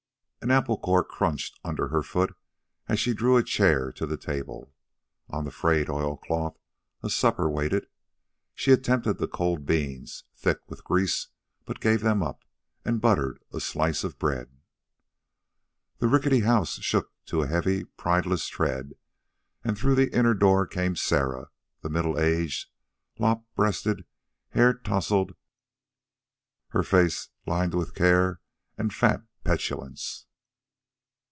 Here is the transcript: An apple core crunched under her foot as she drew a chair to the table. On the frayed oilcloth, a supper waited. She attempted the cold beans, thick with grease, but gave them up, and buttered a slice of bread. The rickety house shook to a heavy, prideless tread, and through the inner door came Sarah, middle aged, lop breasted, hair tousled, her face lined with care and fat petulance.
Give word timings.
An 0.43 0.49
apple 0.49 0.79
core 0.79 1.03
crunched 1.03 1.59
under 1.63 1.89
her 1.89 2.01
foot 2.01 2.35
as 2.87 2.99
she 2.99 3.13
drew 3.13 3.37
a 3.37 3.43
chair 3.43 3.91
to 3.91 4.07
the 4.07 4.17
table. 4.17 4.73
On 5.29 5.45
the 5.45 5.51
frayed 5.51 5.87
oilcloth, 5.87 6.57
a 7.03 7.11
supper 7.11 7.47
waited. 7.47 7.85
She 8.55 8.71
attempted 8.71 9.19
the 9.19 9.27
cold 9.27 9.67
beans, 9.67 10.23
thick 10.35 10.57
with 10.67 10.83
grease, 10.83 11.27
but 11.63 11.79
gave 11.79 12.01
them 12.01 12.23
up, 12.23 12.43
and 12.83 12.99
buttered 12.99 13.37
a 13.53 13.59
slice 13.59 14.03
of 14.03 14.17
bread. 14.17 14.49
The 15.99 16.07
rickety 16.07 16.39
house 16.39 16.79
shook 16.79 17.11
to 17.27 17.43
a 17.43 17.47
heavy, 17.47 17.83
prideless 17.83 18.47
tread, 18.47 18.93
and 19.63 19.77
through 19.77 19.93
the 19.93 20.11
inner 20.11 20.33
door 20.33 20.65
came 20.65 20.95
Sarah, 20.95 21.51
middle 21.83 22.19
aged, 22.19 22.67
lop 23.19 23.45
breasted, 23.55 24.05
hair 24.49 24.73
tousled, 24.73 25.35
her 26.69 26.81
face 26.81 27.29
lined 27.45 27.75
with 27.75 27.93
care 27.93 28.41
and 28.75 28.91
fat 28.91 29.21
petulance. 29.43 30.25